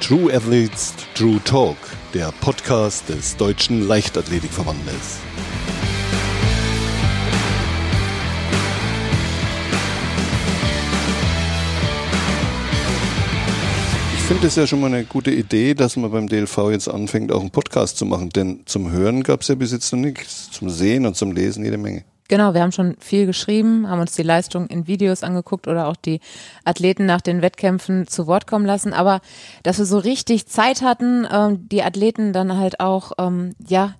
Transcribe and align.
True 0.00 0.32
Athletes 0.32 0.94
True 1.14 1.40
Talk, 1.44 1.76
der 2.14 2.30
Podcast 2.40 3.08
des 3.08 3.36
Deutschen 3.36 3.88
Leichtathletikverbandes. 3.88 5.18
Ich 14.14 14.20
finde 14.20 14.46
es 14.46 14.56
ja 14.56 14.66
schon 14.66 14.80
mal 14.80 14.88
eine 14.88 15.04
gute 15.04 15.32
Idee, 15.32 15.74
dass 15.74 15.96
man 15.96 16.10
beim 16.10 16.28
DLV 16.28 16.70
jetzt 16.70 16.88
anfängt, 16.88 17.32
auch 17.32 17.40
einen 17.40 17.50
Podcast 17.50 17.96
zu 17.96 18.04
machen, 18.04 18.28
denn 18.30 18.60
zum 18.66 18.92
Hören 18.92 19.22
gab 19.22 19.40
es 19.40 19.48
ja 19.48 19.54
bis 19.54 19.72
jetzt 19.72 19.92
noch 19.92 20.00
nichts, 20.00 20.50
zum 20.52 20.68
Sehen 20.70 21.06
und 21.06 21.16
zum 21.16 21.32
Lesen 21.32 21.64
jede 21.64 21.78
Menge. 21.78 22.04
Genau, 22.28 22.54
wir 22.54 22.62
haben 22.62 22.72
schon 22.72 22.96
viel 22.98 23.26
geschrieben, 23.26 23.88
haben 23.88 24.00
uns 24.00 24.12
die 24.12 24.22
Leistung 24.22 24.66
in 24.66 24.86
Videos 24.86 25.22
angeguckt 25.22 25.68
oder 25.68 25.88
auch 25.88 25.96
die 25.96 26.20
Athleten 26.64 27.06
nach 27.06 27.20
den 27.20 27.42
Wettkämpfen 27.42 28.06
zu 28.06 28.26
Wort 28.26 28.46
kommen 28.46 28.66
lassen. 28.66 28.92
Aber 28.92 29.20
dass 29.62 29.78
wir 29.78 29.84
so 29.84 29.98
richtig 29.98 30.46
Zeit 30.46 30.82
hatten, 30.82 31.26
ähm, 31.30 31.68
die 31.68 31.82
Athleten 31.82 32.32
dann 32.32 32.56
halt 32.56 32.80
auch, 32.80 33.12
ähm, 33.18 33.54
ja, 33.66 33.94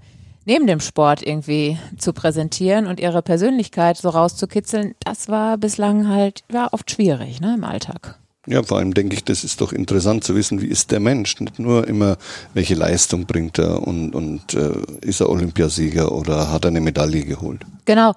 neben 0.44 0.66
dem 0.66 0.80
Sport 0.80 1.26
irgendwie 1.26 1.78
zu 1.98 2.12
präsentieren 2.12 2.86
und 2.86 3.00
ihre 3.00 3.22
Persönlichkeit 3.22 3.96
so 3.96 4.08
rauszukitzeln, 4.08 4.94
das 5.04 5.28
war 5.28 5.58
bislang 5.58 6.08
halt, 6.08 6.42
war 6.48 6.72
oft 6.72 6.90
schwierig, 6.90 7.40
ne, 7.40 7.54
im 7.54 7.64
Alltag. 7.64 8.18
Ja, 8.48 8.62
vor 8.62 8.78
allem 8.78 8.94
denke 8.94 9.16
ich, 9.16 9.24
das 9.24 9.42
ist 9.42 9.60
doch 9.60 9.72
interessant 9.72 10.22
zu 10.22 10.36
wissen, 10.36 10.62
wie 10.62 10.68
ist 10.68 10.92
der 10.92 11.00
Mensch. 11.00 11.40
Nicht 11.40 11.58
nur 11.58 11.88
immer, 11.88 12.16
welche 12.54 12.76
Leistung 12.76 13.26
bringt 13.26 13.58
er 13.58 13.84
und, 13.84 14.14
und 14.14 14.54
äh, 14.54 14.70
ist 15.00 15.20
er 15.20 15.30
Olympiasieger 15.30 16.12
oder 16.12 16.52
hat 16.52 16.64
er 16.64 16.68
eine 16.68 16.80
Medaille 16.80 17.24
geholt. 17.24 17.66
Genau. 17.86 18.12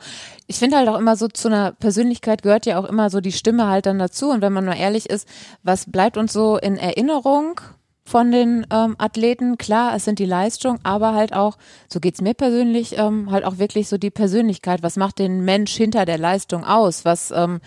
Ich 0.47 0.57
finde 0.57 0.77
halt 0.77 0.89
auch 0.89 0.97
immer 0.97 1.15
so 1.15 1.27
zu 1.27 1.47
einer 1.47 1.71
Persönlichkeit 1.71 2.41
gehört 2.41 2.65
ja 2.65 2.79
auch 2.79 2.85
immer 2.85 3.09
so 3.09 3.21
die 3.21 3.31
Stimme 3.31 3.67
halt 3.67 3.85
dann 3.85 3.99
dazu. 3.99 4.29
Und 4.31 4.41
wenn 4.41 4.51
man 4.51 4.65
mal 4.65 4.77
ehrlich 4.77 5.09
ist, 5.09 5.27
was 5.63 5.89
bleibt 5.89 6.17
uns 6.17 6.33
so 6.33 6.57
in 6.57 6.75
Erinnerung? 6.77 7.61
von 8.09 8.31
den 8.31 8.65
ähm, 8.71 8.95
Athleten. 8.97 9.59
Klar, 9.59 9.95
es 9.95 10.03
sind 10.03 10.17
die 10.17 10.25
Leistungen, 10.25 10.79
aber 10.81 11.13
halt 11.13 11.31
auch, 11.31 11.59
so 11.87 11.99
geht's 11.99 12.21
mir 12.21 12.33
persönlich, 12.33 12.97
ähm, 12.97 13.29
halt 13.29 13.45
auch 13.45 13.59
wirklich 13.59 13.87
so 13.87 13.99
die 13.99 14.09
Persönlichkeit. 14.09 14.81
Was 14.81 14.97
macht 14.97 15.19
den 15.19 15.45
Mensch 15.45 15.75
hinter 15.75 16.05
der 16.05 16.17
Leistung 16.17 16.63
aus? 16.65 17.05
Was 17.05 17.29
ähm, 17.29 17.59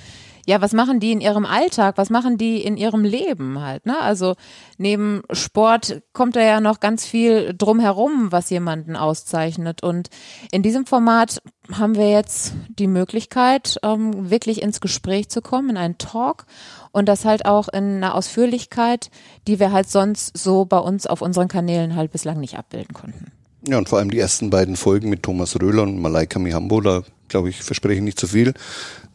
ja, 0.47 0.61
was 0.61 0.73
machen 0.73 0.99
die 0.99 1.13
in 1.13 1.21
ihrem 1.21 1.47
Alltag? 1.47 1.99
Was 1.99 2.11
machen 2.11 2.37
die 2.37 2.63
in 2.63 2.77
ihrem 2.77 3.05
Leben 3.05 3.61
halt? 3.61 3.87
Ne? 3.87 4.01
Also 4.01 4.35
neben 4.77 5.23
Sport 5.31 6.03
kommt 6.13 6.37
da 6.37 6.41
ja 6.41 6.61
noch 6.61 6.81
ganz 6.81 7.05
viel 7.05 7.55
drumherum, 7.57 8.33
was 8.33 8.51
jemanden 8.51 8.97
auszeichnet. 8.97 9.83
Und 9.83 10.09
in 10.51 10.63
diesem 10.63 10.85
Format 10.87 11.41
haben 11.71 11.95
wir 11.95 12.11
jetzt 12.11 12.55
die 12.79 12.89
Möglichkeit, 12.89 13.79
ähm, 13.83 14.31
wirklich 14.31 14.63
ins 14.63 14.81
Gespräch 14.81 15.29
zu 15.29 15.43
kommen, 15.43 15.71
in 15.71 15.77
einen 15.77 15.99
Talk 15.99 16.47
und 16.91 17.09
das 17.09 17.25
halt 17.25 17.47
auch 17.47 17.69
in 17.69 17.97
einer 17.97 18.15
Ausführlichkeit, 18.15 19.11
die 19.47 19.61
wir 19.61 19.71
halt 19.71 19.89
sonst 19.89 20.37
so 20.37 20.65
bei 20.65 20.79
uns 20.79 21.07
auf 21.07 21.23
unseren 21.23 21.49
Kanälen 21.49 21.95
halt 21.95 22.11
bislang 22.11 22.41
nicht 22.41 22.59
abbilden 22.59 22.95
konnten. 22.95 23.31
Ja, 23.67 23.79
und 23.79 23.89
vor 23.89 24.01
allem 24.01 24.11
die 24.11 24.19
ersten 24.19 24.51
beiden 24.51 24.75
Folgen 24.75 25.09
mit 25.09 25.23
Thomas 25.23 25.55
Röhler 25.61 25.85
und 25.85 26.01
Malaika 26.01 26.41
Mihambo, 26.41 26.81
da 26.81 27.03
glaube 27.33 27.49
ich, 27.49 27.63
verspreche 27.63 27.97
ich 27.97 28.03
nicht 28.03 28.21
zu 28.21 28.29
viel, 28.29 28.55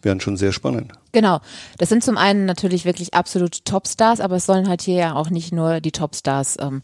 werden 0.01 0.19
schon 0.19 0.37
sehr 0.37 0.51
spannend. 0.51 0.91
Genau. 1.13 1.39
Das 1.77 1.89
sind 1.89 2.03
zum 2.03 2.17
einen 2.17 2.45
natürlich 2.45 2.83
wirklich 2.83 3.13
absolut 3.13 3.63
Topstars, 3.63 4.19
aber 4.19 4.35
es 4.35 4.45
sollen 4.45 4.67
halt 4.67 4.81
hier 4.81 4.95
ja 4.95 5.15
auch 5.15 5.29
nicht 5.29 5.53
nur 5.53 5.79
die 5.79 5.91
Topstars 5.91 6.57
ähm, 6.59 6.81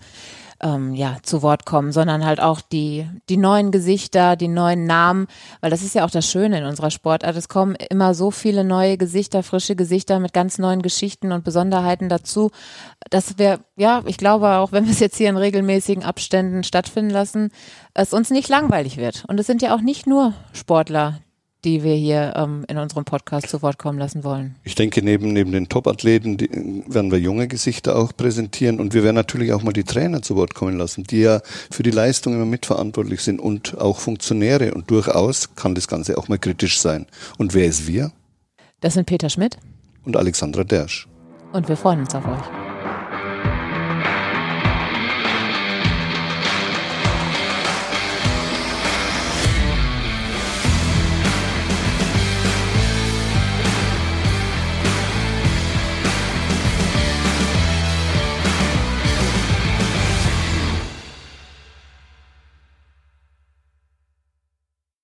ähm, 0.64 0.96
ja, 0.96 1.18
zu 1.22 1.42
Wort 1.42 1.66
kommen, 1.66 1.92
sondern 1.92 2.26
halt 2.26 2.40
auch 2.40 2.62
die, 2.62 3.08
die 3.30 3.38
neuen 3.38 3.72
Gesichter, 3.72 4.36
die 4.36 4.48
neuen 4.48 4.86
Namen, 4.86 5.28
weil 5.62 5.70
das 5.70 5.84
ist 5.84 5.94
ja 5.94 6.06
auch 6.06 6.10
das 6.10 6.30
Schöne 6.30 6.60
in 6.60 6.66
unserer 6.66 6.90
Sportart. 6.90 7.36
Es 7.36 7.50
kommen 7.50 7.76
immer 7.76 8.14
so 8.14 8.32
viele 8.32 8.64
neue 8.64 8.98
Gesichter, 8.98 9.44
frische 9.44 9.76
Gesichter 9.76 10.20
mit 10.20 10.34
ganz 10.34 10.58
neuen 10.58 10.82
Geschichten 10.82 11.32
und 11.32 11.44
Besonderheiten 11.44 12.10
dazu, 12.10 12.52
dass 13.10 13.38
wir, 13.38 13.60
ja, 13.76 14.02
ich 14.06 14.18
glaube 14.18 14.50
auch, 14.52 14.72
wenn 14.72 14.86
wir 14.86 14.94
es 14.94 15.00
jetzt 15.00 15.18
hier 15.18 15.30
in 15.30 15.38
regelmäßigen 15.38 16.04
Abständen 16.04 16.64
stattfinden 16.64 17.12
lassen, 17.12 17.52
es 17.94 18.14
uns 18.14 18.30
nicht 18.30 18.50
langweilig 18.50 18.98
wird. 18.98 19.26
Und 19.28 19.40
es 19.40 19.48
sind 19.48 19.62
ja 19.62 19.76
auch 19.76 19.82
nicht 19.82 20.08
nur 20.08 20.34
Sportler, 20.54 21.20
die 21.64 21.84
wir 21.84 21.96
hier 21.96 22.34
ähm, 22.36 22.66
in 22.68 22.78
unserem 22.78 23.06
Podcast 23.06 23.50
zu 23.50 23.62
Wort 23.62 23.78
kommen 23.78 23.98
lassen 23.98 24.24
wollen. 24.24 24.56
Ich 24.64 24.76
denke, 24.76 25.02
neben, 25.02 25.34
neben 25.34 25.52
den 25.52 25.70
Top-Athleten 25.70 26.38
werden 26.88 27.12
wir 27.12 27.20
junge 27.20 27.48
Gesichter 27.48 27.96
auch 27.96 28.16
präsentieren 28.16 28.80
und 28.80 28.94
wir 28.94 29.04
werden 29.04 29.16
natürlich 29.16 29.54
auch 29.54 29.64
mal 29.64 29.74
die 29.74 29.84
Trainer 29.84 30.22
zu 30.22 30.36
Wort 30.36 30.54
kommen 30.54 30.78
lassen, 30.78 31.04
die 31.04 31.22
ja 31.22 31.42
für 31.72 31.84
die 31.84 31.92
Leistung 31.92 32.34
immer 32.34 32.46
mitverantwortlich 32.46 33.22
sind 33.22 33.40
und 33.40 33.78
auch 33.80 34.00
Funktionäre 34.00 34.74
und 34.74 34.90
durchaus 34.92 35.56
kann 35.56 35.76
das 35.76 35.88
Ganze 35.88 36.18
auch 36.18 36.28
mal 36.28 36.38
kritisch 36.38 36.80
sein. 36.80 37.06
Und 37.38 37.54
wer 37.54 37.66
ist 37.66 37.88
wir? 37.88 38.12
Das 38.82 38.96
sind 38.96 39.06
Peter 39.06 39.30
Schmidt 39.30 39.58
und 40.04 40.18
Alexandra 40.18 40.64
Dersch. 40.64 41.08
Und 41.54 41.70
wir 41.70 41.78
freuen 41.78 42.00
uns 42.00 42.14
auf 42.16 42.26
euch. 42.26 42.63